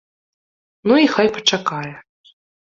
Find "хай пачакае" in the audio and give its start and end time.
1.17-1.93